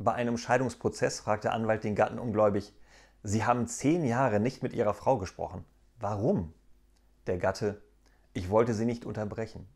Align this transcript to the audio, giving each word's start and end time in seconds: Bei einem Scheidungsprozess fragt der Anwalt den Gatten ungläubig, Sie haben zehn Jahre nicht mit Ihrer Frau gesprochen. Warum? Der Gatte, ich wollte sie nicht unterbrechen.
Bei 0.00 0.12
einem 0.12 0.38
Scheidungsprozess 0.38 1.18
fragt 1.18 1.42
der 1.42 1.52
Anwalt 1.52 1.82
den 1.82 1.96
Gatten 1.96 2.20
ungläubig, 2.20 2.72
Sie 3.24 3.44
haben 3.44 3.66
zehn 3.66 4.04
Jahre 4.04 4.38
nicht 4.38 4.62
mit 4.62 4.72
Ihrer 4.72 4.94
Frau 4.94 5.18
gesprochen. 5.18 5.64
Warum? 5.98 6.54
Der 7.26 7.36
Gatte, 7.36 7.82
ich 8.32 8.48
wollte 8.48 8.74
sie 8.74 8.84
nicht 8.84 9.04
unterbrechen. 9.04 9.66